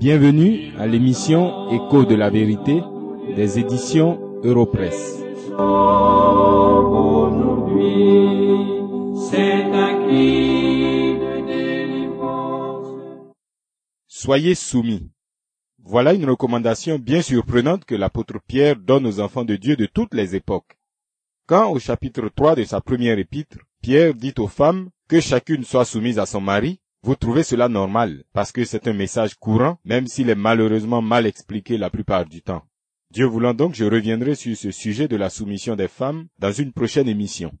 Bienvenue 0.00 0.72
à 0.78 0.86
l'émission 0.86 1.72
Écho 1.72 2.04
de 2.04 2.14
la 2.14 2.30
vérité 2.30 2.80
des 3.34 3.58
éditions 3.58 4.40
délivrance. 11.48 12.86
Soyez 14.06 14.54
soumis. 14.54 15.10
Voilà 15.82 16.14
une 16.14 16.30
recommandation 16.30 17.00
bien 17.00 17.20
surprenante 17.20 17.84
que 17.84 17.96
l'apôtre 17.96 18.38
Pierre 18.46 18.76
donne 18.76 19.04
aux 19.04 19.18
enfants 19.18 19.44
de 19.44 19.56
Dieu 19.56 19.74
de 19.74 19.86
toutes 19.86 20.14
les 20.14 20.36
époques. 20.36 20.78
Quand 21.46 21.72
au 21.72 21.80
chapitre 21.80 22.28
3 22.32 22.54
de 22.54 22.62
sa 22.62 22.80
première 22.80 23.18
épître, 23.18 23.58
Pierre 23.82 24.14
dit 24.14 24.34
aux 24.38 24.46
femmes 24.46 24.90
que 25.08 25.18
chacune 25.18 25.64
soit 25.64 25.84
soumise 25.84 26.20
à 26.20 26.26
son 26.26 26.40
mari, 26.40 26.78
vous 27.02 27.14
trouvez 27.14 27.44
cela 27.44 27.68
normal, 27.68 28.24
parce 28.32 28.50
que 28.50 28.64
c'est 28.64 28.88
un 28.88 28.92
message 28.92 29.36
courant, 29.36 29.78
même 29.84 30.08
s'il 30.08 30.30
est 30.30 30.34
malheureusement 30.34 31.00
mal 31.00 31.26
expliqué 31.26 31.78
la 31.78 31.90
plupart 31.90 32.26
du 32.26 32.42
temps. 32.42 32.64
Dieu 33.10 33.24
voulant 33.24 33.54
donc, 33.54 33.74
je 33.74 33.84
reviendrai 33.84 34.34
sur 34.34 34.56
ce 34.56 34.70
sujet 34.70 35.08
de 35.08 35.16
la 35.16 35.30
soumission 35.30 35.76
des 35.76 35.88
femmes 35.88 36.26
dans 36.38 36.52
une 36.52 36.72
prochaine 36.72 37.08
émission. 37.08 37.56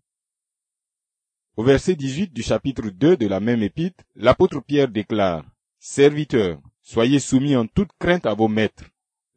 Au 1.56 1.62
verset 1.62 1.94
18 1.94 2.32
du 2.32 2.42
chapitre 2.42 2.90
2 2.90 3.16
de 3.16 3.26
la 3.26 3.40
même 3.40 3.62
épître, 3.62 4.04
l'apôtre 4.14 4.60
Pierre 4.60 4.88
déclare, 4.88 5.44
Serviteurs, 5.78 6.60
soyez 6.82 7.20
soumis 7.20 7.56
en 7.56 7.66
toute 7.66 7.92
crainte 7.98 8.26
à 8.26 8.34
vos 8.34 8.48
maîtres. 8.48 8.84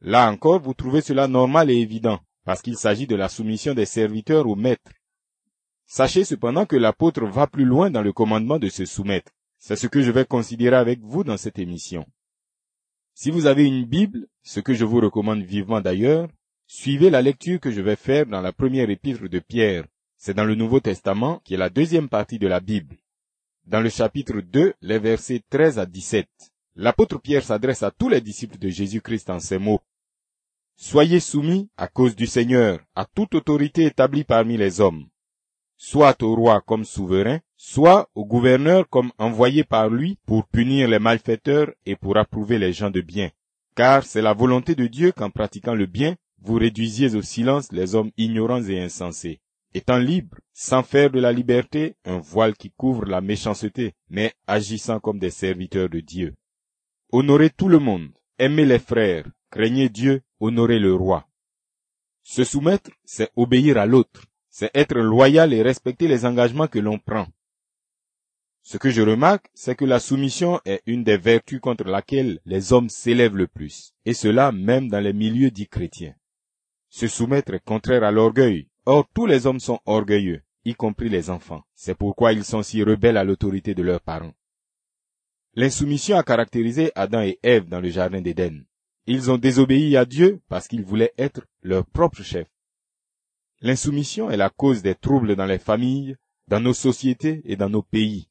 Là 0.02 0.30
encore, 0.32 0.60
vous 0.60 0.74
trouvez 0.74 1.02
cela 1.02 1.28
normal 1.28 1.70
et 1.70 1.78
évident, 1.78 2.20
parce 2.44 2.64
qu'il 2.64 2.78
s'agit 2.78 3.06
de 3.06 3.16
la 3.16 3.30
soumission 3.30 3.76
des 3.76 3.86
serviteurs 3.86 4.48
aux 4.48 4.56
maîtres. 4.56 4.92
Sachez 5.86 6.26
cependant 6.26 6.66
que 6.66 6.76
l'apôtre 6.76 7.26
va 7.26 7.46
plus 7.46 7.66
loin 7.66 7.92
dans 7.92 8.02
le 8.02 8.12
commandement 8.12 8.58
de 8.58 8.70
se 8.70 8.86
soumettre. 8.86 9.32
C'est 9.64 9.76
ce 9.76 9.86
que 9.86 10.02
je 10.02 10.10
vais 10.10 10.26
considérer 10.26 10.76
avec 10.76 11.02
vous 11.02 11.24
dans 11.24 11.38
cette 11.38 11.60
émission. 11.60 12.08
Si 13.14 13.30
vous 13.30 13.46
avez 13.46 13.64
une 13.64 13.86
Bible, 13.86 14.28
ce 14.42 14.60
que 14.60 14.74
je 14.74 14.86
vous 14.86 15.00
recommande 15.00 15.44
vivement 15.44 15.82
d'ailleurs, 15.82 16.28
suivez 16.66 17.12
la 17.12 17.22
lecture 17.22 17.60
que 17.60 17.70
je 17.70 17.80
vais 17.80 17.96
faire 17.96 18.26
dans 18.26 18.42
la 18.42 18.54
première 18.54 18.90
épître 18.90 19.30
de 19.30 19.38
Pierre. 19.38 19.86
C'est 20.18 20.34
dans 20.34 20.46
le 20.46 20.56
Nouveau 20.56 20.80
Testament 20.80 21.42
qui 21.44 21.54
est 21.54 21.58
la 21.58 21.70
deuxième 21.70 22.10
partie 22.10 22.40
de 22.40 22.48
la 22.48 22.60
Bible. 22.60 22.98
Dans 23.68 23.82
le 23.82 23.90
chapitre 23.90 24.42
2, 24.42 24.74
les 24.82 24.98
versets 24.98 25.44
13 25.48 25.78
à 25.78 25.86
17, 25.86 26.28
l'apôtre 26.76 27.20
Pierre 27.20 27.44
s'adresse 27.44 27.84
à 27.84 27.92
tous 27.92 28.10
les 28.10 28.20
disciples 28.20 28.58
de 28.58 28.70
Jésus-Christ 28.70 29.30
en 29.30 29.40
ces 29.40 29.60
mots. 29.60 29.82
Soyez 30.76 31.20
soumis, 31.20 31.70
à 31.78 31.88
cause 31.88 32.16
du 32.16 32.26
Seigneur, 32.26 32.80
à 32.96 33.06
toute 33.06 33.36
autorité 33.36 33.86
établie 33.86 34.24
parmi 34.24 34.58
les 34.58 34.82
hommes, 34.82 35.08
soit 35.78 36.24
au 36.24 36.34
roi 36.34 36.62
comme 36.62 36.84
souverain, 36.84 37.42
soit 37.64 38.10
au 38.16 38.26
gouverneur 38.26 38.90
comme 38.90 39.12
envoyé 39.20 39.64
par 39.64 39.88
lui 39.88 40.18
pour 40.26 40.48
punir 40.48 40.88
les 40.88 40.98
malfaiteurs 40.98 41.72
et 41.86 41.96
pour 41.96 42.18
approuver 42.18 42.58
les 42.58 42.74
gens 42.74 42.90
de 42.90 43.02
bien. 43.02 43.30
Car 43.76 44.04
c'est 44.04 44.24
la 44.24 44.34
volonté 44.34 44.74
de 44.74 44.88
Dieu 44.88 45.12
qu'en 45.12 45.30
pratiquant 45.30 45.76
le 45.76 45.86
bien, 45.86 46.16
vous 46.42 46.56
réduisiez 46.56 47.16
au 47.16 47.22
silence 47.22 47.72
les 47.72 47.94
hommes 47.94 48.10
ignorants 48.18 48.64
et 48.64 48.82
insensés. 48.82 49.42
Étant 49.76 50.00
libres, 50.00 50.38
sans 50.54 50.82
faire 50.82 51.12
de 51.12 51.20
la 51.20 51.32
liberté 51.32 51.96
un 52.04 52.18
voile 52.18 52.56
qui 52.56 52.72
couvre 52.72 53.06
la 53.06 53.22
méchanceté, 53.22 53.94
mais 54.10 54.34
agissant 54.48 55.00
comme 55.00 55.20
des 55.20 55.30
serviteurs 55.30 55.88
de 55.88 56.00
Dieu. 56.00 56.34
Honorez 57.12 57.52
tout 57.52 57.70
le 57.70 57.80
monde, 57.80 58.10
aimez 58.40 58.66
les 58.66 58.80
frères, 58.80 59.28
craignez 59.52 59.88
Dieu, 59.88 60.24
honorez 60.40 60.80
le 60.80 60.96
roi. 60.96 61.28
Se 62.24 62.44
soumettre, 62.44 62.90
c'est 63.06 63.30
obéir 63.36 63.78
à 63.78 63.86
l'autre 63.86 64.24
c'est 64.52 64.70
être 64.74 64.98
loyal 64.98 65.54
et 65.54 65.62
respecter 65.62 66.10
les 66.10 66.26
engagements 66.26 66.68
que 66.68 66.78
l'on 66.78 67.00
prend. 67.00 67.26
Ce 68.72 68.78
que 68.78 68.90
je 68.90 69.02
remarque, 69.02 69.48
c'est 69.54 69.76
que 69.76 69.84
la 69.84 70.00
soumission 70.00 70.62
est 70.64 70.82
une 70.86 71.04
des 71.04 71.18
vertus 71.18 71.60
contre 71.60 71.84
laquelle 71.84 72.40
les 72.46 72.72
hommes 72.72 72.88
s'élèvent 72.88 73.36
le 73.36 73.48
plus, 73.48 73.92
et 74.06 74.14
cela 74.14 74.54
même 74.54 74.88
dans 74.88 75.02
les 75.02 75.12
milieux 75.12 75.52
dits 75.52 75.68
chrétiens. 75.68 76.16
Se 76.88 77.06
soumettre 77.08 77.54
est 77.54 77.66
contraire 77.66 78.06
à 78.06 78.12
l'orgueil. 78.12 78.70
Or, 78.86 79.10
tous 79.14 79.26
les 79.26 79.46
hommes 79.46 79.60
sont 79.60 79.82
orgueilleux, 79.86 80.44
y 80.64 80.74
compris 80.74 81.10
les 81.10 81.30
enfants. 81.30 81.66
C'est 81.76 81.98
pourquoi 81.98 82.32
ils 82.32 82.46
sont 82.46 82.64
si 82.64 82.82
rebelles 82.82 83.18
à 83.18 83.26
l'autorité 83.26 83.76
de 83.76 83.84
leurs 83.84 84.00
parents. 84.00 84.32
L'insoumission 85.54 86.16
a 86.16 86.24
caractérisé 86.24 86.94
Adam 86.96 87.24
et 87.24 87.40
Ève 87.44 87.68
dans 87.68 87.82
le 87.82 87.90
jardin 87.90 88.22
d'Éden. 88.22 88.64
Ils 89.06 89.30
ont 89.30 89.38
désobéi 89.38 89.98
à 89.98 90.06
Dieu 90.06 90.40
parce 90.48 90.70
qu'ils 90.70 90.86
voulaient 90.86 91.14
être 91.18 91.46
leur 91.62 91.86
propre 91.86 92.24
chef. 92.24 92.48
L'insoumission 93.60 94.32
est 94.32 94.38
la 94.38 94.50
cause 94.50 94.82
des 94.82 94.96
troubles 94.96 95.36
dans 95.36 95.46
les 95.46 95.60
familles, 95.60 96.16
dans 96.48 96.62
nos 96.62 96.74
sociétés 96.74 97.42
et 97.44 97.58
dans 97.58 97.70
nos 97.70 97.84
pays. 97.84 98.30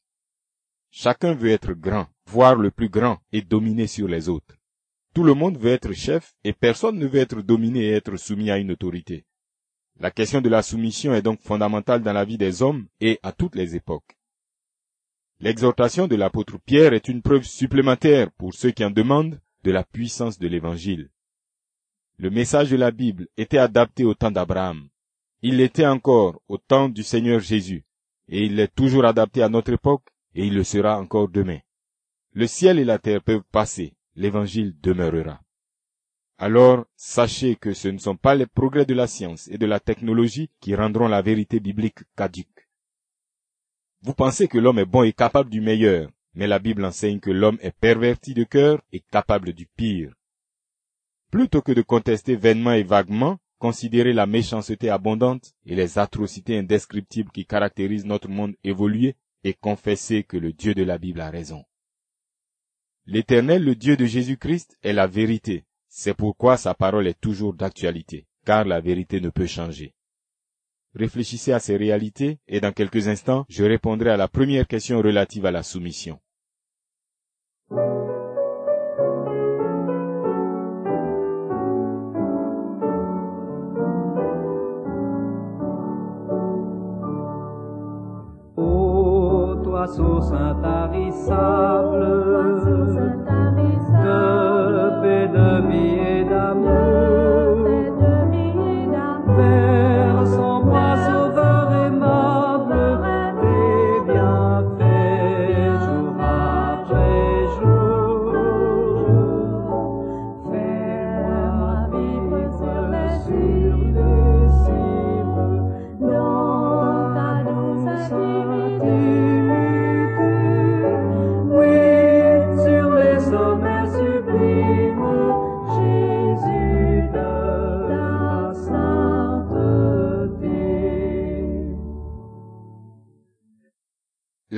Chacun 0.91 1.33
veut 1.33 1.49
être 1.49 1.73
grand, 1.73 2.07
voire 2.25 2.55
le 2.55 2.69
plus 2.69 2.89
grand, 2.89 3.19
et 3.31 3.41
dominer 3.41 3.87
sur 3.87 4.09
les 4.09 4.27
autres. 4.27 4.57
Tout 5.13 5.23
le 5.23 5.33
monde 5.33 5.57
veut 5.57 5.71
être 5.71 5.93
chef 5.93 6.33
et 6.43 6.53
personne 6.53 6.97
ne 6.97 7.07
veut 7.07 7.19
être 7.19 7.41
dominé 7.41 7.85
et 7.85 7.91
être 7.91 8.17
soumis 8.17 8.51
à 8.51 8.57
une 8.57 8.71
autorité. 8.71 9.25
La 9.99 10.11
question 10.11 10.41
de 10.41 10.49
la 10.49 10.61
soumission 10.61 11.13
est 11.13 11.21
donc 11.21 11.41
fondamentale 11.41 12.01
dans 12.01 12.13
la 12.13 12.25
vie 12.25 12.37
des 12.37 12.61
hommes 12.61 12.87
et 12.99 13.19
à 13.23 13.31
toutes 13.31 13.55
les 13.55 13.75
époques. 13.75 14.17
L'exhortation 15.39 16.07
de 16.07 16.15
l'apôtre 16.15 16.57
Pierre 16.65 16.93
est 16.93 17.07
une 17.07 17.21
preuve 17.21 17.43
supplémentaire 17.43 18.29
pour 18.31 18.53
ceux 18.53 18.71
qui 18.71 18.85
en 18.85 18.91
demandent 18.91 19.39
de 19.63 19.71
la 19.71 19.83
puissance 19.83 20.39
de 20.39 20.47
l'Évangile. 20.47 21.09
Le 22.17 22.29
message 22.29 22.69
de 22.69 22.75
la 22.75 22.91
Bible 22.91 23.27
était 23.37 23.57
adapté 23.57 24.03
au 24.03 24.13
temps 24.13 24.31
d'Abraham. 24.31 24.89
Il 25.41 25.57
l'était 25.57 25.87
encore 25.87 26.41
au 26.47 26.57
temps 26.57 26.89
du 26.89 27.01
Seigneur 27.01 27.39
Jésus, 27.39 27.85
et 28.27 28.45
il 28.45 28.59
est 28.59 28.73
toujours 28.75 29.05
adapté 29.05 29.41
à 29.41 29.49
notre 29.49 29.73
époque, 29.73 30.07
et 30.35 30.45
il 30.47 30.55
le 30.55 30.63
sera 30.63 30.99
encore 30.99 31.29
demain. 31.29 31.59
Le 32.33 32.47
ciel 32.47 32.79
et 32.79 32.85
la 32.85 32.99
terre 32.99 33.21
peuvent 33.21 33.43
passer, 33.51 33.93
l'évangile 34.15 34.75
demeurera. 34.81 35.41
Alors, 36.37 36.85
sachez 36.95 37.55
que 37.55 37.73
ce 37.73 37.87
ne 37.87 37.99
sont 37.99 38.15
pas 38.15 38.33
les 38.33 38.47
progrès 38.47 38.85
de 38.85 38.93
la 38.93 39.05
science 39.07 39.47
et 39.49 39.57
de 39.57 39.65
la 39.65 39.79
technologie 39.79 40.49
qui 40.59 40.73
rendront 40.73 41.07
la 41.07 41.21
vérité 41.21 41.59
biblique 41.59 41.99
caduque. 42.15 42.67
Vous 44.01 44.15
pensez 44.15 44.47
que 44.47 44.57
l'homme 44.57 44.79
est 44.79 44.85
bon 44.85 45.03
et 45.03 45.13
capable 45.13 45.51
du 45.51 45.61
meilleur, 45.61 46.09
mais 46.33 46.47
la 46.47 46.57
Bible 46.57 46.83
enseigne 46.85 47.19
que 47.19 47.29
l'homme 47.29 47.59
est 47.61 47.77
perverti 47.77 48.33
de 48.33 48.43
cœur 48.43 48.81
et 48.91 49.01
capable 49.01 49.53
du 49.53 49.67
pire. 49.67 50.13
Plutôt 51.29 51.61
que 51.61 51.73
de 51.73 51.83
contester 51.83 52.35
vainement 52.35 52.71
et 52.71 52.83
vaguement, 52.83 53.37
considérer 53.59 54.11
la 54.11 54.25
méchanceté 54.25 54.89
abondante 54.89 55.53
et 55.67 55.75
les 55.75 55.99
atrocités 55.99 56.57
indescriptibles 56.57 57.31
qui 57.31 57.45
caractérisent 57.45 58.05
notre 58.05 58.29
monde 58.29 58.55
évolué 58.63 59.15
et 59.43 59.53
confesser 59.53 60.23
que 60.23 60.37
le 60.37 60.53
Dieu 60.53 60.73
de 60.73 60.83
la 60.83 60.97
Bible 60.97 61.21
a 61.21 61.29
raison. 61.29 61.65
L'Éternel, 63.05 63.63
le 63.63 63.75
Dieu 63.75 63.97
de 63.97 64.05
Jésus-Christ, 64.05 64.77
est 64.83 64.93
la 64.93 65.07
vérité. 65.07 65.65
C'est 65.87 66.13
pourquoi 66.13 66.57
sa 66.57 66.73
parole 66.73 67.07
est 67.07 67.19
toujours 67.19 67.53
d'actualité, 67.53 68.27
car 68.45 68.65
la 68.65 68.79
vérité 68.79 69.19
ne 69.19 69.29
peut 69.29 69.47
changer. 69.47 69.93
Réfléchissez 70.93 71.53
à 71.53 71.59
ces 71.59 71.77
réalités 71.77 72.39
et 72.47 72.59
dans 72.59 72.71
quelques 72.71 73.07
instants, 73.07 73.45
je 73.49 73.63
répondrai 73.63 74.09
à 74.09 74.17
la 74.17 74.27
première 74.27 74.67
question 74.67 75.01
relative 75.01 75.45
à 75.45 75.51
la 75.51 75.63
soumission. 75.63 76.19
Ô 89.81 89.83
toi, 89.83 89.87
source 89.87 90.31
intarissable 90.31 92.70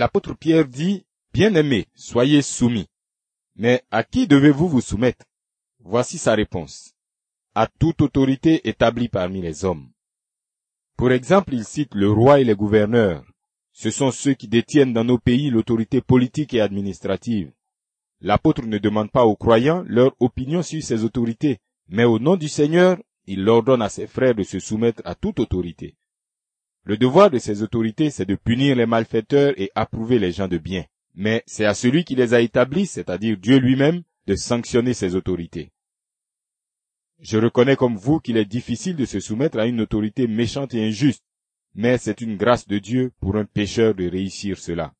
L'apôtre 0.03 0.33
Pierre 0.33 0.67
dit, 0.67 1.05
Bien-aimés, 1.31 1.85
soyez 1.95 2.41
soumis. 2.41 2.89
Mais 3.55 3.83
à 3.89 4.03
qui 4.03 4.27
devez-vous 4.27 4.67
vous 4.67 4.81
soumettre? 4.81 5.25
Voici 5.79 6.17
sa 6.17 6.35
réponse. 6.35 6.93
À 7.55 7.67
toute 7.67 8.01
autorité 8.01 8.67
établie 8.67 9.07
parmi 9.07 9.41
les 9.41 9.63
hommes. 9.63 9.89
Pour 10.97 11.13
exemple, 11.13 11.53
il 11.53 11.63
cite 11.63 11.95
le 11.95 12.11
roi 12.11 12.41
et 12.41 12.43
les 12.43 12.53
gouverneurs. 12.53 13.23
Ce 13.71 13.91
sont 13.91 14.11
ceux 14.11 14.33
qui 14.33 14.49
détiennent 14.49 14.91
dans 14.91 15.05
nos 15.05 15.19
pays 15.19 15.49
l'autorité 15.49 16.01
politique 16.01 16.53
et 16.53 16.59
administrative. 16.59 17.53
l'apôtre 18.19 18.65
ne 18.65 18.79
demande 18.79 19.09
pas 19.09 19.23
aux 19.23 19.37
croyants 19.37 19.85
leur 19.87 20.13
opinion 20.19 20.63
sur 20.63 20.83
ces 20.83 21.05
autorités, 21.05 21.59
mais 21.87 22.03
au 22.03 22.19
nom 22.19 22.35
du 22.35 22.49
Seigneur, 22.49 22.97
il 23.25 23.47
ordonne 23.47 23.81
à 23.81 23.87
ses 23.87 24.07
frères 24.07 24.35
de 24.35 24.43
se 24.43 24.59
soumettre 24.59 25.01
à 25.05 25.15
toute 25.15 25.39
autorité. 25.39 25.95
Le 26.85 26.97
devoir 26.97 27.29
de 27.29 27.37
ces 27.37 27.63
autorités, 27.63 28.09
c'est 28.09 28.25
de 28.25 28.35
punir 28.35 28.75
les 28.75 28.85
malfaiteurs 28.85 29.53
et 29.57 29.71
approuver 29.73 30.19
les 30.19 30.33
gens 30.33 30.49
de 30.49 30.57
bien. 30.57 30.85
Mais 31.15 31.43
c'est 31.45 31.65
à 31.65 31.73
celui 31.73 32.03
qui 32.03 32.15
les 32.15 32.33
a 32.33 32.41
établis, 32.41 32.87
c'est-à-dire 32.87 33.37
Dieu 33.37 33.57
lui-même, 33.57 34.03
de 34.27 34.35
sanctionner 34.35 34.93
ces 34.93 35.15
autorités. 35.15 35.71
Je 37.19 37.37
reconnais 37.37 37.77
comme 37.77 37.95
vous 37.95 38.19
qu'il 38.19 38.35
est 38.35 38.45
difficile 38.45 38.97
de 38.97 39.05
se 39.05 39.21
soumettre 39.21 39.59
à 39.59 39.65
une 39.65 39.79
autorité 39.79 40.27
méchante 40.27 40.73
et 40.73 40.85
injuste, 40.85 41.23
mais 41.73 41.97
c'est 41.97 42.19
une 42.19 42.35
grâce 42.35 42.67
de 42.67 42.79
Dieu 42.79 43.11
pour 43.21 43.37
un 43.37 43.45
pécheur 43.45 43.95
de 43.95 44.09
réussir 44.09 44.57
cela. 44.57 44.93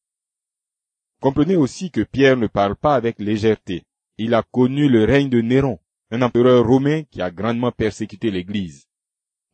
Comprenez 1.20 1.58
aussi 1.58 1.92
que 1.92 2.02
Pierre 2.02 2.38
ne 2.38 2.48
parle 2.48 2.76
pas 2.76 2.96
avec 2.96 3.20
légèreté. 3.20 3.84
Il 4.18 4.34
a 4.36 4.44
connu 4.44 4.88
le 4.88 5.04
règne 5.04 5.30
de 5.30 5.42
Néron, 5.42 5.80
un 6.12 6.22
empereur 6.22 6.66
romain 6.66 7.04
qui 7.12 7.22
a 7.22 7.32
grandement 7.32 7.72
persécuté 7.72 8.32
l'Église. 8.32 8.88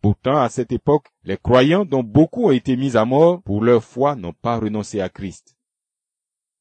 Pourtant, 0.01 0.38
à 0.38 0.48
cette 0.48 0.72
époque, 0.72 1.07
les 1.25 1.38
croyants 1.38 1.84
dont 1.84 2.04
beaucoup 2.04 2.46
ont 2.46 2.51
été 2.51 2.78
mis 2.78 2.96
à 2.96 3.04
mort 3.04 3.42
pour 3.44 3.63
leur 3.63 3.84
foi 3.84 4.16
n'ont 4.16 4.34
pas 4.34 4.57
renoncé 4.57 5.01
à 5.01 5.10
Christ. 5.10 5.57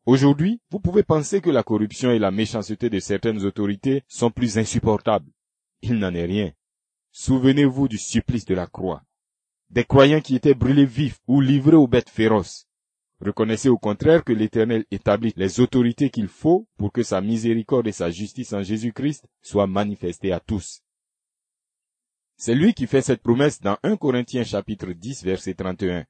Aujourd'hui, 0.06 0.61
vous 0.70 0.81
pouvez 0.81 1.05
penser 1.05 1.40
que 1.40 1.50
la 1.50 1.62
corruption 1.62 2.11
et 2.11 2.19
la 2.19 2.32
méchanceté 2.32 2.90
de 2.90 2.99
certaines 2.99 3.44
autorités 3.44 4.02
sont 4.08 4.31
plus 4.31 4.58
insupportables. 4.58 5.31
Il 5.82 5.99
n'en 5.99 6.14
est 6.14 6.25
rien. 6.25 6.52
Souvenez-vous 7.12 7.87
du 7.87 7.99
supplice 7.99 8.44
de 8.44 8.55
la 8.55 8.67
croix. 8.67 9.02
Des 9.70 9.85
croyants 9.85 10.20
qui 10.20 10.35
étaient 10.35 10.55
brûlés 10.55 10.87
vifs 10.87 11.20
ou 11.29 11.40
livrés 11.40 11.76
aux 11.76 11.87
bêtes 11.87 12.11
féroces. 12.11 12.67
Reconnaissez 13.20 13.69
au 13.69 13.79
contraire 13.79 14.25
que 14.25 14.32
l'Éternel 14.32 14.85
établit 14.90 15.32
les 15.37 15.61
autorités 15.61 16.11
qu'il 16.11 16.29
faut 16.29 16.67
pour 16.76 16.90
que 16.90 17.02
sa 17.02 17.20
miséricorde 17.20 17.87
et 17.87 17.93
sa 17.93 18.11
justice 18.11 18.52
en 18.52 18.62
Jésus-Christ 18.62 19.26
soient 19.43 19.67
manifestées 19.67 20.32
à 20.32 20.40
tous. 20.40 20.82
C'est 22.40 22.55
lui 22.55 22.73
qui 22.73 22.87
fait 22.87 23.02
cette 23.02 23.20
promesse 23.20 23.61
dans 23.61 23.79
1 23.82 23.96
Corinthiens 23.96 24.44
chapitre 24.44 24.93
10 24.93 25.25
verset 25.25 25.55
31. 25.55 26.06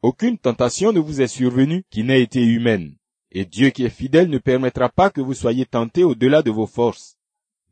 Aucune 0.00 0.38
tentation 0.38 0.92
ne 0.92 1.00
vous 1.00 1.22
est 1.22 1.26
survenue 1.26 1.82
qui 1.90 2.04
n'ait 2.04 2.22
été 2.22 2.40
humaine, 2.46 2.94
et 3.32 3.44
Dieu 3.44 3.70
qui 3.70 3.82
est 3.82 3.90
fidèle 3.90 4.30
ne 4.30 4.38
permettra 4.38 4.88
pas 4.88 5.10
que 5.10 5.20
vous 5.20 5.34
soyez 5.34 5.66
tentés 5.66 6.04
au-delà 6.04 6.42
de 6.42 6.52
vos 6.52 6.68
forces. 6.68 7.16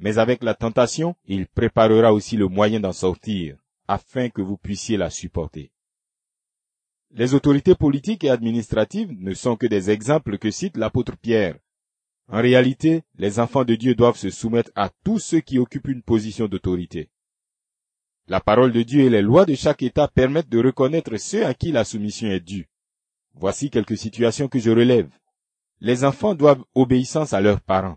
Mais 0.01 0.19
avec 0.19 0.43
la 0.43 0.55
tentation, 0.55 1.15
il 1.25 1.47
préparera 1.47 2.13
aussi 2.13 2.37
le 2.37 2.49
moyen 2.49 2.81
d'en 2.81 2.93
sortir, 2.93 3.57
afin 3.87 4.29
que 4.29 4.43
vous 4.43 4.57
puissiez 4.57 4.97
la 4.97 5.09
supporter. 5.09 5.71
Les 7.13 7.33
autorités 7.33 7.77
politiques 7.77 8.25
et 8.25 8.31
administratives 8.31 9.13
ne 9.21 9.35
sont 9.35 9.55
que 9.55 9.69
des 9.69 9.91
exemples 9.91 10.39
que 10.39 10.51
cite 10.51 10.77
l'apôtre 10.77 11.17
Pierre. 11.17 11.57
En 12.27 12.43
réalité, 12.43 13.05
les 13.19 13.39
enfants 13.39 13.65
de 13.65 13.77
Dieu 13.77 13.95
doivent 13.95 14.19
se 14.19 14.31
soumettre 14.31 14.73
à 14.75 14.91
tous 15.05 15.21
ceux 15.21 15.41
qui 15.41 15.61
occupent 15.61 15.89
une 15.89 16.03
position 16.03 16.49
d'autorité. 16.49 17.09
La 18.31 18.41
parole 18.41 18.73
de 18.73 18.83
Dieu 18.83 19.05
et 19.05 19.09
les 19.09 19.23
lois 19.23 19.47
de 19.47 19.55
chaque 19.55 19.83
État 19.83 20.07
permettent 20.07 20.51
de 20.51 20.63
reconnaître 20.63 21.17
ceux 21.17 21.47
à 21.47 21.55
qui 21.55 21.73
la 21.73 21.85
soumission 21.85 22.29
est 22.29 22.41
due. 22.41 22.69
Voici 23.33 23.71
quelques 23.71 23.97
situations 23.97 24.49
que 24.49 24.59
je 24.59 24.71
relève. 24.71 25.09
Les 25.81 26.05
enfants 26.05 26.35
doivent 26.35 26.63
obéissance 26.75 27.33
à 27.33 27.41
leurs 27.41 27.63
parents. 27.63 27.97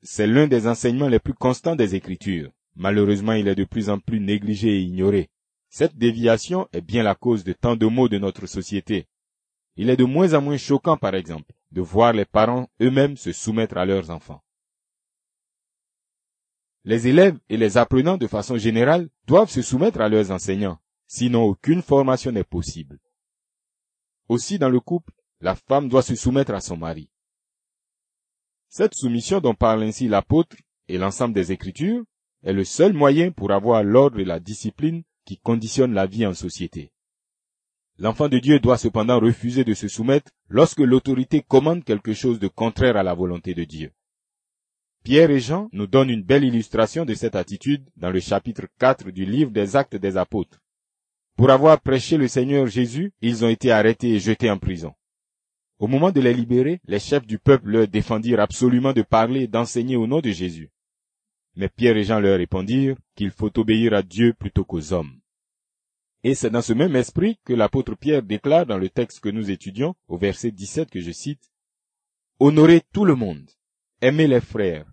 C'est 0.00 0.26
l'un 0.26 0.46
des 0.46 0.66
enseignements 0.66 1.08
les 1.08 1.18
plus 1.18 1.34
constants 1.34 1.76
des 1.76 1.94
Écritures. 1.94 2.50
Malheureusement, 2.76 3.34
il 3.34 3.46
est 3.46 3.54
de 3.54 3.64
plus 3.64 3.90
en 3.90 3.98
plus 3.98 4.20
négligé 4.20 4.70
et 4.78 4.80
ignoré. 4.80 5.28
Cette 5.68 5.98
déviation 5.98 6.66
est 6.72 6.80
bien 6.80 7.02
la 7.02 7.14
cause 7.14 7.44
de 7.44 7.52
tant 7.52 7.76
de 7.76 7.84
maux 7.84 8.08
de 8.08 8.16
notre 8.16 8.46
société. 8.46 9.06
Il 9.76 9.90
est 9.90 9.98
de 9.98 10.04
moins 10.04 10.32
en 10.32 10.40
moins 10.40 10.56
choquant, 10.56 10.96
par 10.96 11.14
exemple, 11.14 11.52
de 11.72 11.82
voir 11.82 12.14
les 12.14 12.24
parents 12.24 12.70
eux-mêmes 12.80 13.18
se 13.18 13.32
soumettre 13.32 13.76
à 13.76 13.84
leurs 13.84 14.10
enfants. 14.10 14.42
Les 16.88 17.06
élèves 17.06 17.38
et 17.50 17.58
les 17.58 17.76
apprenants 17.76 18.16
de 18.16 18.26
façon 18.26 18.56
générale 18.56 19.10
doivent 19.26 19.50
se 19.50 19.60
soumettre 19.60 20.00
à 20.00 20.08
leurs 20.08 20.30
enseignants, 20.30 20.78
sinon 21.06 21.42
aucune 21.42 21.82
formation 21.82 22.32
n'est 22.32 22.44
possible. 22.44 22.98
Aussi 24.30 24.58
dans 24.58 24.70
le 24.70 24.80
couple, 24.80 25.12
la 25.42 25.54
femme 25.54 25.90
doit 25.90 26.00
se 26.00 26.14
soumettre 26.14 26.54
à 26.54 26.62
son 26.62 26.78
mari. 26.78 27.10
Cette 28.70 28.94
soumission 28.94 29.38
dont 29.40 29.54
parle 29.54 29.82
ainsi 29.82 30.08
l'apôtre 30.08 30.56
et 30.88 30.96
l'ensemble 30.96 31.34
des 31.34 31.52
Écritures 31.52 32.04
est 32.42 32.54
le 32.54 32.64
seul 32.64 32.94
moyen 32.94 33.32
pour 33.32 33.52
avoir 33.52 33.82
l'ordre 33.82 34.18
et 34.20 34.24
la 34.24 34.40
discipline 34.40 35.02
qui 35.26 35.36
conditionnent 35.36 35.92
la 35.92 36.06
vie 36.06 36.24
en 36.24 36.32
société. 36.32 36.90
L'enfant 37.98 38.30
de 38.30 38.38
Dieu 38.38 38.60
doit 38.60 38.78
cependant 38.78 39.20
refuser 39.20 39.62
de 39.62 39.74
se 39.74 39.88
soumettre 39.88 40.32
lorsque 40.48 40.80
l'autorité 40.80 41.42
commande 41.42 41.84
quelque 41.84 42.14
chose 42.14 42.38
de 42.38 42.48
contraire 42.48 42.96
à 42.96 43.02
la 43.02 43.12
volonté 43.12 43.52
de 43.52 43.64
Dieu. 43.64 43.92
Pierre 45.08 45.30
et 45.30 45.40
Jean 45.40 45.70
nous 45.72 45.86
donnent 45.86 46.10
une 46.10 46.22
belle 46.22 46.44
illustration 46.44 47.06
de 47.06 47.14
cette 47.14 47.34
attitude 47.34 47.82
dans 47.96 48.10
le 48.10 48.20
chapitre 48.20 48.66
4 48.78 49.10
du 49.10 49.24
livre 49.24 49.50
des 49.50 49.74
actes 49.74 49.96
des 49.96 50.18
apôtres. 50.18 50.60
Pour 51.34 51.48
avoir 51.48 51.80
prêché 51.80 52.18
le 52.18 52.28
Seigneur 52.28 52.66
Jésus, 52.66 53.14
ils 53.22 53.42
ont 53.42 53.48
été 53.48 53.72
arrêtés 53.72 54.10
et 54.10 54.20
jetés 54.20 54.50
en 54.50 54.58
prison. 54.58 54.92
Au 55.78 55.86
moment 55.86 56.12
de 56.12 56.20
les 56.20 56.34
libérer, 56.34 56.82
les 56.84 56.98
chefs 56.98 57.26
du 57.26 57.38
peuple 57.38 57.70
leur 57.70 57.88
défendirent 57.88 58.40
absolument 58.40 58.92
de 58.92 59.00
parler 59.00 59.44
et 59.44 59.46
d'enseigner 59.46 59.96
au 59.96 60.06
nom 60.06 60.20
de 60.20 60.28
Jésus. 60.28 60.70
Mais 61.56 61.70
Pierre 61.70 61.96
et 61.96 62.04
Jean 62.04 62.20
leur 62.20 62.36
répondirent 62.36 62.98
qu'il 63.14 63.30
faut 63.30 63.58
obéir 63.58 63.94
à 63.94 64.02
Dieu 64.02 64.34
plutôt 64.34 64.66
qu'aux 64.66 64.92
hommes. 64.92 65.18
Et 66.22 66.34
c'est 66.34 66.50
dans 66.50 66.60
ce 66.60 66.74
même 66.74 66.96
esprit 66.96 67.38
que 67.46 67.54
l'apôtre 67.54 67.94
Pierre 67.94 68.22
déclare 68.22 68.66
dans 68.66 68.76
le 68.76 68.90
texte 68.90 69.20
que 69.20 69.30
nous 69.30 69.50
étudions, 69.50 69.94
au 70.06 70.18
verset 70.18 70.50
17 70.50 70.90
que 70.90 71.00
je 71.00 71.12
cite, 71.12 71.50
Honorez 72.40 72.82
tout 72.92 73.06
le 73.06 73.14
monde, 73.14 73.50
aimez 74.02 74.26
les 74.26 74.42
frères, 74.42 74.84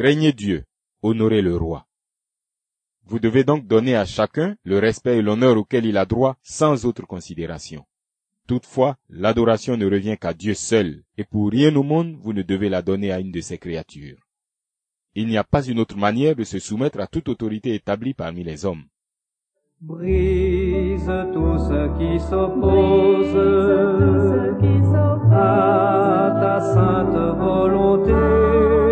craignez 0.00 0.32
Dieu, 0.32 0.64
honorez 1.02 1.42
le 1.42 1.54
roi. 1.54 1.86
Vous 3.04 3.18
devez 3.18 3.44
donc 3.44 3.66
donner 3.66 3.96
à 3.96 4.06
chacun 4.06 4.56
le 4.64 4.78
respect 4.78 5.18
et 5.18 5.20
l'honneur 5.20 5.58
auquel 5.58 5.84
il 5.84 5.98
a 5.98 6.06
droit 6.06 6.38
sans 6.42 6.86
autre 6.86 7.06
considération. 7.06 7.84
Toutefois, 8.48 8.96
l'adoration 9.10 9.76
ne 9.76 9.84
revient 9.84 10.16
qu'à 10.18 10.32
Dieu 10.32 10.54
seul, 10.54 11.04
et 11.18 11.24
pour 11.24 11.50
rien 11.50 11.76
au 11.76 11.82
monde 11.82 12.16
vous 12.18 12.32
ne 12.32 12.40
devez 12.40 12.70
la 12.70 12.80
donner 12.80 13.12
à 13.12 13.20
une 13.20 13.30
de 13.30 13.42
ses 13.42 13.58
créatures. 13.58 14.16
Il 15.14 15.26
n'y 15.26 15.36
a 15.36 15.44
pas 15.44 15.62
une 15.62 15.78
autre 15.78 15.98
manière 15.98 16.34
de 16.34 16.44
se 16.44 16.58
soumettre 16.58 16.98
à 16.98 17.06
toute 17.06 17.28
autorité 17.28 17.74
établie 17.74 18.14
parmi 18.14 18.42
les 18.42 18.64
hommes. 18.64 18.84
Brise 19.82 21.12
tout 21.34 21.58
ce 21.58 21.98
qui 21.98 22.18
s'oppose 22.24 23.36
à 25.30 26.38
ta 26.40 26.60
sainte 26.72 27.38
volonté 27.38 28.89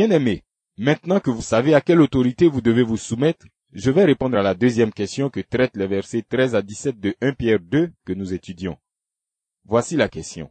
Bien-aimés, 0.00 0.44
maintenant 0.78 1.20
que 1.20 1.28
vous 1.28 1.42
savez 1.42 1.74
à 1.74 1.82
quelle 1.82 2.00
autorité 2.00 2.48
vous 2.48 2.62
devez 2.62 2.82
vous 2.82 2.96
soumettre, 2.96 3.44
je 3.74 3.90
vais 3.90 4.06
répondre 4.06 4.38
à 4.38 4.42
la 4.42 4.54
deuxième 4.54 4.94
question 4.94 5.28
que 5.28 5.40
traitent 5.40 5.76
les 5.76 5.86
versets 5.86 6.24
13 6.26 6.54
à 6.54 6.62
17 6.62 6.98
de 6.98 7.14
1 7.20 7.34
Pierre 7.34 7.60
2 7.60 7.92
que 8.06 8.14
nous 8.14 8.32
étudions. 8.32 8.78
Voici 9.66 9.96
la 9.96 10.08
question. 10.08 10.50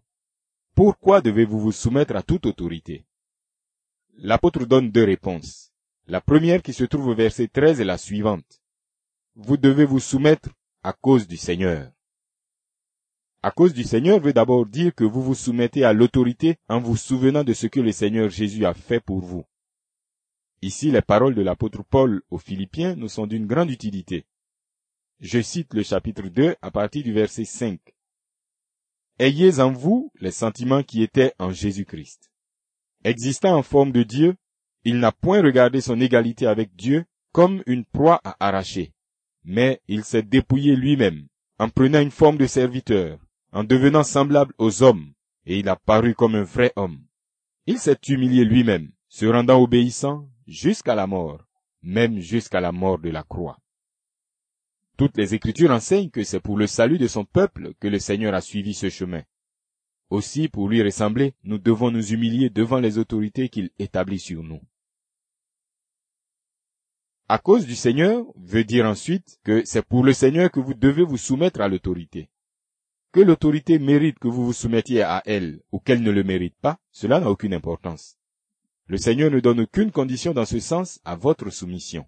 Pourquoi 0.76 1.22
devez-vous 1.22 1.60
vous 1.60 1.72
soumettre 1.72 2.16
à 2.16 2.22
toute 2.22 2.46
autorité? 2.46 3.08
L'apôtre 4.20 4.68
donne 4.68 4.92
deux 4.92 5.06
réponses. 5.06 5.72
La 6.06 6.22
première 6.22 6.62
qui 6.62 6.74
se 6.74 6.84
trouve 6.84 7.08
au 7.08 7.16
verset 7.16 7.48
13 7.48 7.82
est 7.82 7.86
la 7.86 7.98
suivante. 7.98 8.62
Vous 9.34 9.58
devez 9.58 9.86
vous 9.86 10.00
soumettre 10.00 10.50
à 10.84 10.94
cause 10.94 11.28
du 11.28 11.38
Seigneur. 11.38 11.92
À 13.42 13.52
cause 13.52 13.74
du 13.74 13.84
Seigneur 13.84 14.20
veut 14.20 14.34
d'abord 14.34 14.66
dire 14.66 14.94
que 14.94 15.06
vous 15.06 15.22
vous 15.22 15.36
soumettez 15.36 15.86
à 15.86 15.94
l'autorité 15.94 16.58
en 16.68 16.82
vous 16.82 16.98
souvenant 16.98 17.46
de 17.46 17.54
ce 17.54 17.68
que 17.68 17.80
le 17.80 17.94
Seigneur 17.94 18.30
Jésus 18.30 18.66
a 18.66 18.74
fait 18.74 19.00
pour 19.00 19.20
vous. 19.20 19.46
Ici, 20.62 20.92
les 20.92 21.02
paroles 21.02 21.36
de 21.36 21.42
l'apôtre 21.42 21.84
Paul 21.84 22.22
aux 22.30 22.38
Philippiens 22.38 22.96
nous 22.96 23.08
sont 23.08 23.28
d'une 23.28 23.48
grande 23.48 23.70
utilité. 23.70 24.26
Je 25.22 25.42
cite 25.42 25.74
le 25.74 25.84
chapitre 25.84 26.28
2 26.28 26.58
à 26.62 26.70
partir 26.70 27.02
du 27.02 27.14
verset 27.14 27.46
5. 27.46 27.80
Ayez 29.20 29.62
en 29.62 29.72
vous 29.72 30.12
les 30.20 30.32
sentiments 30.32 30.84
qui 30.84 31.02
étaient 31.02 31.34
en 31.40 31.52
Jésus-Christ. 31.52 32.30
Existant 33.06 33.56
en 33.56 33.64
forme 33.64 33.94
de 33.94 34.04
Dieu, 34.04 34.36
il 34.84 35.00
n'a 35.00 35.14
point 35.14 35.42
regardé 35.42 35.80
son 35.80 36.02
égalité 36.02 36.46
avec 36.46 36.76
Dieu 36.76 37.06
comme 37.32 37.64
une 37.68 37.86
proie 37.86 38.20
à 38.26 38.36
arracher, 38.46 38.92
mais 39.46 39.82
il 39.88 40.04
s'est 40.04 40.24
dépouillé 40.24 40.76
lui-même, 40.76 41.28
en 41.58 41.70
prenant 41.70 42.02
une 42.02 42.12
forme 42.12 42.38
de 42.38 42.48
serviteur, 42.48 43.18
en 43.52 43.64
devenant 43.64 44.04
semblable 44.04 44.54
aux 44.58 44.84
hommes, 44.84 45.14
et 45.46 45.60
il 45.60 45.70
a 45.70 45.76
paru 45.76 46.16
comme 46.16 46.36
un 46.36 46.44
vrai 46.44 46.72
homme. 46.76 47.02
Il 47.66 47.80
s'est 47.80 47.98
humilié 48.08 48.46
lui-même, 48.46 48.92
se 49.08 49.26
rendant 49.26 49.62
obéissant 49.62 50.30
jusqu'à 50.48 50.96
la 50.96 51.08
mort, 51.08 51.46
même 51.82 52.20
jusqu'à 52.20 52.60
la 52.60 52.72
mort 52.72 53.00
de 53.00 53.10
la 53.10 53.24
croix. 53.24 53.60
Toutes 54.98 55.18
les 55.18 55.34
Écritures 55.34 55.72
enseignent 55.72 56.10
que 56.10 56.24
c'est 56.24 56.42
pour 56.42 56.58
le 56.58 56.68
salut 56.68 56.98
de 56.98 57.08
son 57.08 57.26
peuple 57.26 57.74
que 57.80 57.88
le 57.88 58.00
Seigneur 58.00 58.34
a 58.34 58.42
suivi 58.42 58.74
ce 58.74 58.90
chemin. 58.90 59.24
Aussi, 60.10 60.50
pour 60.50 60.68
lui 60.68 60.84
ressembler, 60.84 61.36
nous 61.44 61.58
devons 61.58 61.92
nous 61.92 62.12
humilier 62.12 62.50
devant 62.50 62.80
les 62.80 62.98
autorités 62.98 63.50
qu'il 63.50 63.70
établit 63.80 64.20
sur 64.20 64.44
nous. 64.44 64.62
À 67.28 67.38
cause 67.38 67.68
du 67.68 67.76
Seigneur 67.76 68.26
veut 68.36 68.64
dire 68.64 68.86
ensuite 68.86 69.40
que 69.44 69.64
c'est 69.64 69.86
pour 69.86 70.04
le 70.04 70.14
Seigneur 70.14 70.50
que 70.50 70.60
vous 70.60 70.74
devez 70.74 71.04
vous 71.04 71.18
soumettre 71.18 71.62
à 71.62 71.68
l'autorité. 71.68 72.28
Que 73.12 73.22
l'autorité 73.22 73.80
mérite 73.80 74.20
que 74.20 74.28
vous 74.28 74.46
vous 74.46 74.54
soumettiez 74.54 75.02
à 75.02 75.24
elle 75.26 75.62
ou 75.72 75.80
qu'elle 75.80 76.04
ne 76.04 76.12
le 76.12 76.24
mérite 76.24 76.56
pas, 76.62 76.80
cela 76.92 77.20
n'a 77.20 77.30
aucune 77.30 77.56
importance. 77.56 78.18
Le 78.86 78.98
Seigneur 78.98 79.32
ne 79.32 79.40
donne 79.40 79.62
aucune 79.62 79.92
condition 79.92 80.34
dans 80.34 80.46
ce 80.46 80.60
sens 80.60 81.00
à 81.06 81.16
votre 81.16 81.50
soumission. 81.50 82.06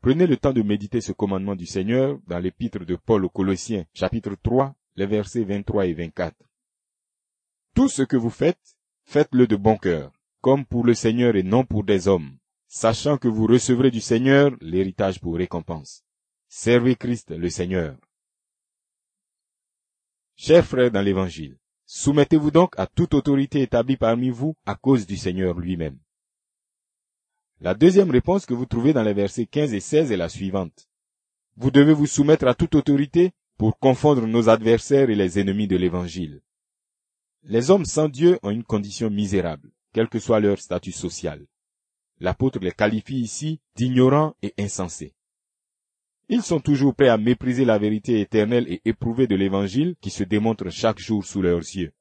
Prenez 0.00 0.26
le 0.26 0.36
temps 0.36 0.52
de 0.52 0.62
méditer 0.62 1.00
ce 1.00 1.12
commandement 1.12 1.56
du 1.56 1.66
Seigneur 1.66 2.18
dans 2.28 2.38
l'épître 2.38 2.84
de 2.84 2.96
Paul 2.96 3.24
aux 3.24 3.28
Colossiens, 3.28 3.84
chapitre 3.92 4.36
3, 4.42 4.74
les 4.94 5.06
versets 5.06 5.44
23 5.44 5.86
et 5.86 5.94
24. 5.94 6.36
Tout 7.74 7.88
ce 7.88 8.02
que 8.02 8.16
vous 8.16 8.30
faites, 8.30 8.76
faites-le 9.04 9.46
de 9.46 9.56
bon 9.56 9.76
cœur, 9.76 10.12
comme 10.40 10.64
pour 10.64 10.84
le 10.84 10.94
Seigneur 10.94 11.34
et 11.34 11.42
non 11.42 11.64
pour 11.64 11.84
des 11.84 12.06
hommes, 12.06 12.38
sachant 12.68 13.18
que 13.18 13.28
vous 13.28 13.46
recevrez 13.46 13.90
du 13.90 14.00
Seigneur 14.00 14.52
l'héritage 14.60 15.20
pour 15.20 15.36
récompense. 15.36 16.04
Servez 16.48 16.94
Christ 16.94 17.32
le 17.32 17.50
Seigneur. 17.50 17.96
Chers 20.42 20.64
frères 20.64 20.90
dans 20.90 21.02
l'Évangile, 21.02 21.58
soumettez-vous 21.84 22.50
donc 22.50 22.72
à 22.78 22.86
toute 22.86 23.12
autorité 23.12 23.60
établie 23.60 23.98
parmi 23.98 24.30
vous 24.30 24.56
à 24.64 24.74
cause 24.74 25.06
du 25.06 25.18
Seigneur 25.18 25.58
lui-même. 25.58 25.98
La 27.60 27.74
deuxième 27.74 28.10
réponse 28.10 28.46
que 28.46 28.54
vous 28.54 28.64
trouvez 28.64 28.94
dans 28.94 29.02
les 29.02 29.12
versets 29.12 29.44
15 29.44 29.74
et 29.74 29.80
16 29.80 30.12
est 30.12 30.16
la 30.16 30.30
suivante. 30.30 30.88
Vous 31.58 31.70
devez 31.70 31.92
vous 31.92 32.06
soumettre 32.06 32.46
à 32.46 32.54
toute 32.54 32.74
autorité 32.74 33.32
pour 33.58 33.78
confondre 33.78 34.26
nos 34.26 34.48
adversaires 34.48 35.10
et 35.10 35.14
les 35.14 35.38
ennemis 35.38 35.68
de 35.68 35.76
l'Évangile. 35.76 36.40
Les 37.42 37.70
hommes 37.70 37.84
sans 37.84 38.08
Dieu 38.08 38.38
ont 38.42 38.48
une 38.48 38.64
condition 38.64 39.10
misérable, 39.10 39.70
quel 39.92 40.08
que 40.08 40.18
soit 40.18 40.40
leur 40.40 40.58
statut 40.58 40.92
social. 40.92 41.44
L'apôtre 42.18 42.60
les 42.60 42.72
qualifie 42.72 43.20
ici 43.20 43.60
d'ignorants 43.76 44.34
et 44.40 44.54
insensés. 44.58 45.12
Ils 46.32 46.42
sont 46.42 46.60
toujours 46.60 46.94
prêts 46.94 47.08
à 47.08 47.18
mépriser 47.18 47.64
la 47.64 47.76
vérité 47.76 48.20
éternelle 48.20 48.64
et 48.68 48.80
éprouvée 48.84 49.26
de 49.26 49.34
l'Évangile 49.34 49.96
qui 50.00 50.10
se 50.10 50.22
démontre 50.22 50.70
chaque 50.70 51.00
jour 51.00 51.24
sous 51.24 51.42
leurs 51.42 51.58
yeux. 51.58 51.92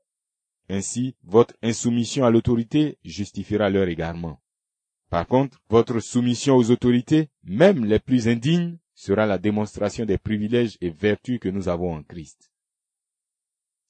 Ainsi, 0.70 1.16
votre 1.24 1.56
insoumission 1.64 2.24
à 2.26 2.30
l'autorité 2.30 3.00
justifiera 3.04 3.72
leur 3.72 3.88
égarement. 3.88 4.40
Par 5.10 5.26
contre, 5.26 5.60
votre 5.68 6.00
soumission 6.00 6.58
aux 6.58 6.70
autorités, 6.70 7.30
même 7.44 7.86
les 7.86 7.98
plus 7.98 8.28
indignes, 8.28 8.78
sera 8.94 9.26
la 9.26 9.40
démonstration 9.40 10.06
des 10.06 10.20
privilèges 10.20 10.78
et 10.80 10.92
vertus 10.92 11.40
que 11.40 11.50
nous 11.50 11.68
avons 11.68 11.96
en 11.96 12.04
Christ. 12.04 12.52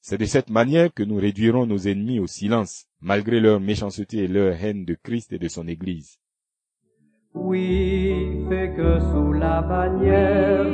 C'est 0.00 0.16
de 0.16 0.24
cette 0.24 0.48
manière 0.48 0.94
que 0.94 1.02
nous 1.02 1.16
réduirons 1.16 1.66
nos 1.66 1.80
ennemis 1.80 2.18
au 2.18 2.26
silence, 2.26 2.86
malgré 3.02 3.40
leur 3.40 3.60
méchanceté 3.60 4.24
et 4.24 4.28
leur 4.28 4.54
haine 4.54 4.86
de 4.86 4.94
Christ 4.94 5.34
et 5.34 5.38
de 5.38 5.48
son 5.48 5.68
Église. 5.68 6.18
Oui, 7.32 8.44
fait 8.48 8.74
que 8.76 8.98
sous 8.98 9.32
la 9.32 9.62
bannière 9.62 10.64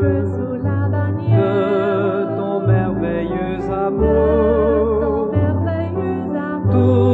que 0.00 0.24
sous 0.24 0.54
la 0.62 0.88
bannière 0.88 1.40
de 1.40 2.36
ton 2.36 2.60
merveilleux 2.64 3.58
de 3.58 3.72
amour, 3.72 5.00
ton 5.00 5.32
merveilleux 5.32 6.36
amour, 6.38 7.09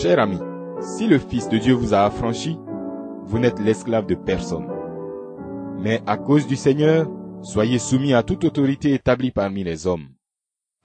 Cher 0.00 0.18
ami, 0.18 0.38
si 0.80 1.06
le 1.06 1.18
Fils 1.18 1.50
de 1.50 1.58
Dieu 1.58 1.74
vous 1.74 1.92
a 1.92 2.06
affranchi, 2.06 2.56
vous 3.24 3.38
n'êtes 3.38 3.58
l'esclave 3.58 4.06
de 4.06 4.14
personne. 4.14 4.66
Mais 5.78 6.00
à 6.06 6.16
cause 6.16 6.46
du 6.46 6.56
Seigneur, 6.56 7.06
soyez 7.42 7.78
soumis 7.78 8.14
à 8.14 8.22
toute 8.22 8.44
autorité 8.44 8.94
établie 8.94 9.30
parmi 9.30 9.62
les 9.62 9.86
hommes. 9.86 10.08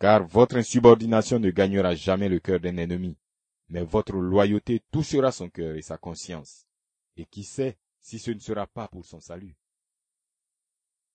Car 0.01 0.27
votre 0.27 0.57
insubordination 0.57 1.39
ne 1.39 1.50
gagnera 1.50 1.95
jamais 1.95 2.27
le 2.27 2.39
cœur 2.39 2.60
d'un 2.60 2.75
ennemi, 2.75 3.17
mais 3.69 3.84
votre 3.84 4.17
loyauté 4.17 4.81
touchera 4.91 5.31
son 5.31 5.48
cœur 5.48 5.77
et 5.77 5.81
sa 5.81 5.98
conscience. 5.98 6.65
Et 7.15 7.25
qui 7.25 7.45
sait 7.45 7.77
si 8.01 8.19
ce 8.19 8.31
ne 8.31 8.39
sera 8.39 8.67
pas 8.67 8.89
pour 8.89 9.05
son 9.05 9.22
salut? 9.22 9.55